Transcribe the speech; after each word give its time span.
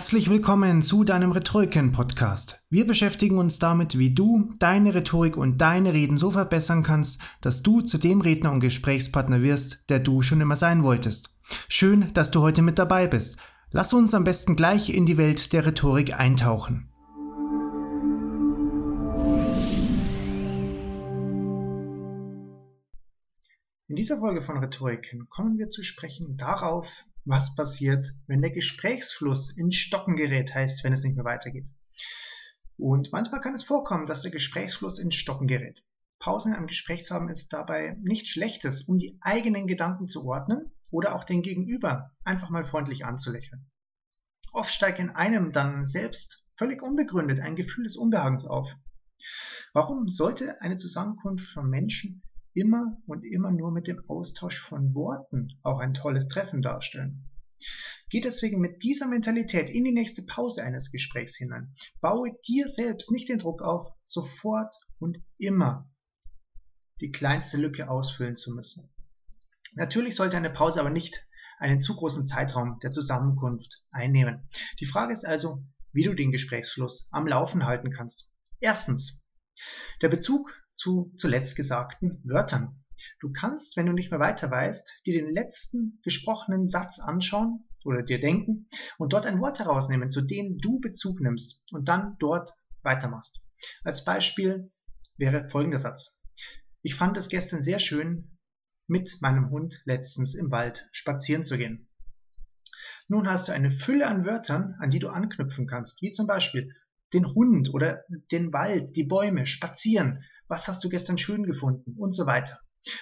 Herzlich 0.00 0.30
willkommen 0.30 0.80
zu 0.80 1.04
deinem 1.04 1.30
Rhetoriken-Podcast. 1.30 2.64
Wir 2.70 2.86
beschäftigen 2.86 3.36
uns 3.36 3.58
damit, 3.58 3.98
wie 3.98 4.14
du 4.14 4.50
deine 4.58 4.94
Rhetorik 4.94 5.36
und 5.36 5.58
deine 5.58 5.92
Reden 5.92 6.16
so 6.16 6.30
verbessern 6.30 6.82
kannst, 6.82 7.20
dass 7.42 7.62
du 7.62 7.82
zu 7.82 7.98
dem 7.98 8.22
Redner 8.22 8.50
und 8.50 8.60
Gesprächspartner 8.60 9.42
wirst, 9.42 9.90
der 9.90 9.98
du 9.98 10.22
schon 10.22 10.40
immer 10.40 10.56
sein 10.56 10.84
wolltest. 10.84 11.38
Schön, 11.68 12.14
dass 12.14 12.30
du 12.30 12.40
heute 12.40 12.62
mit 12.62 12.78
dabei 12.78 13.08
bist. 13.08 13.36
Lass 13.72 13.92
uns 13.92 14.14
am 14.14 14.24
besten 14.24 14.56
gleich 14.56 14.88
in 14.88 15.04
die 15.04 15.18
Welt 15.18 15.52
der 15.52 15.66
Rhetorik 15.66 16.18
eintauchen. 16.18 16.88
In 23.86 23.96
dieser 23.96 24.16
Folge 24.16 24.40
von 24.40 24.56
Rhetoriken 24.56 25.28
kommen 25.28 25.58
wir 25.58 25.68
zu 25.68 25.82
sprechen 25.82 26.38
darauf, 26.38 27.04
was 27.30 27.54
passiert, 27.54 28.06
wenn 28.26 28.42
der 28.42 28.50
Gesprächsfluss 28.50 29.56
in 29.56 29.72
Stocken 29.72 30.16
gerät, 30.16 30.54
heißt, 30.54 30.84
wenn 30.84 30.92
es 30.92 31.02
nicht 31.02 31.16
mehr 31.16 31.24
weitergeht. 31.24 31.68
Und 32.76 33.12
manchmal 33.12 33.40
kann 33.40 33.54
es 33.54 33.64
vorkommen, 33.64 34.06
dass 34.06 34.22
der 34.22 34.30
Gesprächsfluss 34.30 34.98
in 34.98 35.12
Stocken 35.12 35.46
gerät. 35.46 35.82
Pausen 36.18 36.52
einem 36.54 36.66
Gespräch 36.66 37.04
zu 37.04 37.14
haben 37.14 37.28
ist 37.28 37.52
dabei 37.52 37.96
nichts 38.02 38.30
Schlechtes, 38.30 38.82
um 38.82 38.98
die 38.98 39.18
eigenen 39.20 39.66
Gedanken 39.66 40.08
zu 40.08 40.26
ordnen 40.26 40.70
oder 40.90 41.14
auch 41.14 41.24
den 41.24 41.42
Gegenüber 41.42 42.10
einfach 42.24 42.50
mal 42.50 42.64
freundlich 42.64 43.04
anzulächeln. 43.04 43.70
Oft 44.52 44.72
steigt 44.72 44.98
in 44.98 45.10
einem 45.10 45.52
dann 45.52 45.86
selbst 45.86 46.48
völlig 46.56 46.82
unbegründet 46.82 47.40
ein 47.40 47.56
Gefühl 47.56 47.84
des 47.84 47.96
Unbehagens 47.96 48.46
auf. 48.46 48.74
Warum 49.72 50.08
sollte 50.08 50.60
eine 50.60 50.76
Zusammenkunft 50.76 51.48
von 51.48 51.70
Menschen 51.70 52.22
immer 52.54 52.96
und 53.06 53.24
immer 53.24 53.50
nur 53.52 53.70
mit 53.70 53.86
dem 53.86 54.02
Austausch 54.08 54.60
von 54.60 54.94
Worten 54.94 55.58
auch 55.62 55.78
ein 55.78 55.94
tolles 55.94 56.28
Treffen 56.28 56.62
darstellen. 56.62 57.28
Geh 58.08 58.20
deswegen 58.20 58.60
mit 58.60 58.82
dieser 58.82 59.06
Mentalität 59.06 59.70
in 59.70 59.84
die 59.84 59.92
nächste 59.92 60.22
Pause 60.22 60.64
eines 60.64 60.90
Gesprächs 60.90 61.36
hinein. 61.36 61.72
Baue 62.00 62.32
dir 62.48 62.68
selbst 62.68 63.12
nicht 63.12 63.28
den 63.28 63.38
Druck 63.38 63.62
auf, 63.62 63.92
sofort 64.04 64.74
und 64.98 65.22
immer 65.38 65.88
die 67.00 67.12
kleinste 67.12 67.56
Lücke 67.56 67.88
ausfüllen 67.88 68.34
zu 68.34 68.52
müssen. 68.52 68.92
Natürlich 69.74 70.16
sollte 70.16 70.36
eine 70.36 70.50
Pause 70.50 70.80
aber 70.80 70.90
nicht 70.90 71.24
einen 71.58 71.80
zu 71.80 71.94
großen 71.94 72.26
Zeitraum 72.26 72.78
der 72.82 72.90
Zusammenkunft 72.90 73.84
einnehmen. 73.92 74.48
Die 74.80 74.86
Frage 74.86 75.12
ist 75.12 75.24
also, 75.24 75.62
wie 75.92 76.04
du 76.04 76.14
den 76.14 76.32
Gesprächsfluss 76.32 77.08
am 77.12 77.26
Laufen 77.26 77.66
halten 77.66 77.92
kannst. 77.92 78.32
Erstens, 78.58 79.28
der 80.02 80.08
Bezug 80.08 80.52
zu 80.80 81.12
zuletzt 81.16 81.56
gesagten 81.56 82.22
Wörtern. 82.24 82.82
Du 83.20 83.30
kannst, 83.32 83.76
wenn 83.76 83.86
du 83.86 83.92
nicht 83.92 84.10
mehr 84.10 84.20
weiter 84.20 84.50
weißt, 84.50 85.02
dir 85.04 85.22
den 85.22 85.32
letzten 85.32 86.00
gesprochenen 86.02 86.66
Satz 86.66 87.00
anschauen 87.00 87.68
oder 87.84 88.02
dir 88.02 88.18
denken 88.18 88.66
und 88.98 89.12
dort 89.12 89.26
ein 89.26 89.40
Wort 89.40 89.58
herausnehmen, 89.58 90.10
zu 90.10 90.22
dem 90.22 90.58
du 90.58 90.80
Bezug 90.80 91.20
nimmst 91.20 91.70
und 91.72 91.88
dann 91.88 92.16
dort 92.18 92.50
weitermachst. 92.82 93.46
Als 93.84 94.04
Beispiel 94.04 94.72
wäre 95.18 95.44
folgender 95.44 95.78
Satz. 95.78 96.22
Ich 96.80 96.94
fand 96.94 97.16
es 97.18 97.28
gestern 97.28 97.62
sehr 97.62 97.78
schön, 97.78 98.38
mit 98.86 99.18
meinem 99.20 99.50
Hund 99.50 99.82
letztens 99.84 100.34
im 100.34 100.50
Wald 100.50 100.88
spazieren 100.92 101.44
zu 101.44 101.58
gehen. 101.58 101.88
Nun 103.06 103.28
hast 103.28 103.48
du 103.48 103.52
eine 103.52 103.70
Fülle 103.70 104.06
an 104.06 104.24
Wörtern, 104.24 104.76
an 104.78 104.88
die 104.88 104.98
du 104.98 105.10
anknüpfen 105.10 105.66
kannst, 105.66 106.00
wie 106.00 106.10
zum 106.10 106.26
Beispiel 106.26 106.74
den 107.12 107.26
Hund 107.26 107.74
oder 107.74 108.02
den 108.32 108.52
Wald, 108.52 108.96
die 108.96 109.04
Bäume, 109.04 109.46
spazieren, 109.46 110.24
was 110.50 110.66
hast 110.66 110.82
du 110.82 110.88
gestern 110.88 111.16
schön 111.16 111.44
gefunden 111.44 111.94
und 111.96 112.12
so 112.12 112.26
weiter. 112.26 112.58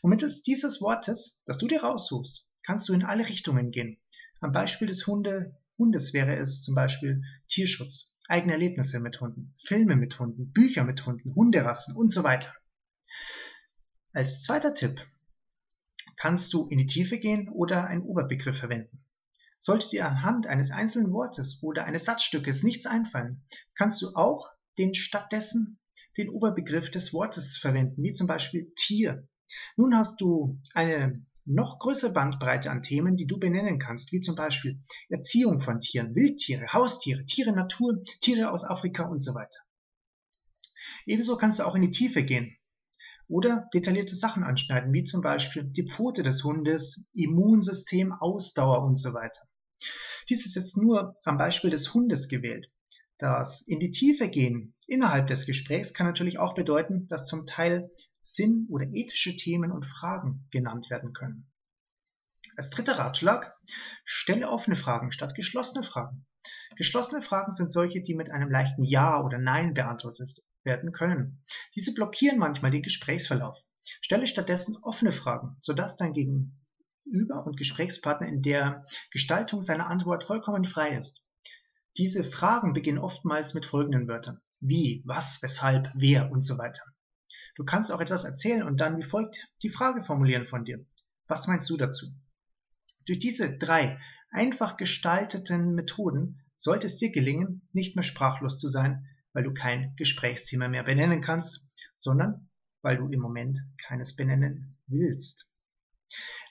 Und 0.00 0.10
mittels 0.10 0.42
dieses 0.42 0.80
Wortes, 0.80 1.42
das 1.44 1.58
du 1.58 1.66
dir 1.66 1.82
raussuchst, 1.82 2.50
kannst 2.64 2.88
du 2.88 2.92
in 2.94 3.04
alle 3.04 3.28
Richtungen 3.28 3.72
gehen. 3.72 3.98
Am 4.40 4.52
Beispiel 4.52 4.86
des 4.86 5.06
Hunde, 5.06 5.58
Hundes 5.76 6.14
wäre 6.14 6.36
es 6.36 6.62
zum 6.62 6.76
Beispiel 6.76 7.22
Tierschutz, 7.48 8.18
eigene 8.28 8.52
Erlebnisse 8.52 9.00
mit 9.00 9.20
Hunden, 9.20 9.52
Filme 9.66 9.96
mit 9.96 10.18
Hunden, 10.20 10.52
Bücher 10.52 10.84
mit 10.84 11.04
Hunden, 11.04 11.34
Hunderassen 11.34 11.96
und 11.96 12.12
so 12.12 12.22
weiter. 12.22 12.54
Als 14.12 14.42
zweiter 14.42 14.74
Tipp 14.74 15.04
kannst 16.16 16.52
du 16.52 16.68
in 16.68 16.78
die 16.78 16.86
Tiefe 16.86 17.18
gehen 17.18 17.48
oder 17.48 17.88
einen 17.88 18.02
Oberbegriff 18.02 18.58
verwenden. 18.58 19.04
Sollte 19.58 19.88
dir 19.88 20.06
anhand 20.06 20.46
eines 20.46 20.70
einzelnen 20.70 21.12
Wortes 21.12 21.60
oder 21.62 21.86
eines 21.86 22.04
Satzstückes 22.04 22.62
nichts 22.62 22.86
einfallen, 22.86 23.44
kannst 23.74 24.00
du 24.02 24.14
auch 24.14 24.48
den 24.78 24.94
stattdessen 24.94 25.80
den 26.16 26.28
Oberbegriff 26.28 26.90
des 26.90 27.12
Wortes 27.12 27.56
verwenden, 27.56 28.02
wie 28.02 28.12
zum 28.12 28.26
Beispiel 28.26 28.72
Tier. 28.76 29.26
Nun 29.76 29.96
hast 29.96 30.20
du 30.20 30.60
eine 30.74 31.24
noch 31.44 31.78
größere 31.78 32.12
Bandbreite 32.12 32.70
an 32.70 32.82
Themen, 32.82 33.16
die 33.16 33.26
du 33.26 33.38
benennen 33.38 33.78
kannst, 33.78 34.12
wie 34.12 34.20
zum 34.20 34.34
Beispiel 34.34 34.80
Erziehung 35.08 35.60
von 35.60 35.80
Tieren, 35.80 36.14
Wildtiere, 36.14 36.72
Haustiere, 36.72 37.24
Tiere, 37.24 37.52
Natur, 37.52 38.00
Tiere 38.20 38.50
aus 38.50 38.64
Afrika 38.64 39.04
und 39.04 39.22
so 39.22 39.34
weiter. 39.34 39.60
Ebenso 41.06 41.36
kannst 41.36 41.58
du 41.58 41.64
auch 41.64 41.74
in 41.74 41.82
die 41.82 41.90
Tiefe 41.90 42.22
gehen 42.22 42.56
oder 43.28 43.68
detaillierte 43.74 44.14
Sachen 44.14 44.44
anschneiden, 44.44 44.92
wie 44.92 45.04
zum 45.04 45.20
Beispiel 45.20 45.64
die 45.64 45.88
Pfote 45.88 46.22
des 46.22 46.44
Hundes, 46.44 47.10
Immunsystem, 47.14 48.12
Ausdauer 48.12 48.82
und 48.84 48.96
so 48.96 49.14
weiter. 49.14 49.42
Dies 50.28 50.46
ist 50.46 50.54
jetzt 50.54 50.76
nur 50.76 51.16
am 51.24 51.38
Beispiel 51.38 51.70
des 51.70 51.92
Hundes 51.92 52.28
gewählt. 52.28 52.72
Das 53.22 53.60
in 53.60 53.78
die 53.78 53.92
Tiefe 53.92 54.28
gehen 54.28 54.74
innerhalb 54.88 55.28
des 55.28 55.46
Gesprächs 55.46 55.94
kann 55.94 56.08
natürlich 56.08 56.40
auch 56.40 56.54
bedeuten, 56.54 57.06
dass 57.06 57.24
zum 57.24 57.46
Teil 57.46 57.88
Sinn- 58.18 58.66
oder 58.68 58.84
ethische 58.92 59.36
Themen 59.36 59.70
und 59.70 59.84
Fragen 59.84 60.48
genannt 60.50 60.90
werden 60.90 61.12
können. 61.12 61.48
Als 62.56 62.70
dritter 62.70 62.98
Ratschlag, 62.98 63.56
stelle 64.04 64.48
offene 64.48 64.74
Fragen 64.74 65.12
statt 65.12 65.36
geschlossene 65.36 65.84
Fragen. 65.84 66.26
Geschlossene 66.74 67.22
Fragen 67.22 67.52
sind 67.52 67.70
solche, 67.70 68.02
die 68.02 68.14
mit 68.14 68.28
einem 68.28 68.50
leichten 68.50 68.82
Ja 68.82 69.22
oder 69.22 69.38
Nein 69.38 69.72
beantwortet 69.72 70.42
werden 70.64 70.90
können. 70.90 71.44
Diese 71.76 71.94
blockieren 71.94 72.40
manchmal 72.40 72.72
den 72.72 72.82
Gesprächsverlauf. 72.82 73.56
Stelle 74.00 74.26
stattdessen 74.26 74.76
offene 74.82 75.12
Fragen, 75.12 75.56
sodass 75.60 75.96
dein 75.96 76.12
Gegenüber 76.12 77.46
und 77.46 77.56
Gesprächspartner 77.56 78.26
in 78.26 78.42
der 78.42 78.84
Gestaltung 79.12 79.62
seiner 79.62 79.86
Antwort 79.86 80.24
vollkommen 80.24 80.64
frei 80.64 80.98
ist. 80.98 81.31
Diese 81.98 82.24
Fragen 82.24 82.72
beginnen 82.72 82.98
oftmals 82.98 83.54
mit 83.54 83.66
folgenden 83.66 84.08
Wörtern. 84.08 84.40
Wie, 84.60 85.02
was, 85.04 85.42
weshalb, 85.42 85.90
wer 85.94 86.30
und 86.30 86.42
so 86.42 86.56
weiter. 86.56 86.82
Du 87.54 87.64
kannst 87.64 87.92
auch 87.92 88.00
etwas 88.00 88.24
erzählen 88.24 88.62
und 88.62 88.80
dann 88.80 88.96
wie 88.96 89.02
folgt 89.02 89.48
die 89.62 89.68
Frage 89.68 90.00
formulieren 90.00 90.46
von 90.46 90.64
dir. 90.64 90.84
Was 91.26 91.48
meinst 91.48 91.68
du 91.68 91.76
dazu? 91.76 92.06
Durch 93.06 93.18
diese 93.18 93.58
drei 93.58 93.98
einfach 94.30 94.76
gestalteten 94.76 95.74
Methoden 95.74 96.42
sollte 96.54 96.86
es 96.86 96.96
dir 96.96 97.10
gelingen, 97.10 97.68
nicht 97.72 97.96
mehr 97.96 98.02
sprachlos 98.02 98.58
zu 98.58 98.68
sein, 98.68 99.06
weil 99.32 99.44
du 99.44 99.52
kein 99.52 99.94
Gesprächsthema 99.96 100.68
mehr 100.68 100.84
benennen 100.84 101.20
kannst, 101.20 101.70
sondern 101.94 102.48
weil 102.80 102.96
du 102.96 103.08
im 103.08 103.20
Moment 103.20 103.58
keines 103.78 104.16
benennen 104.16 104.78
willst. 104.86 105.51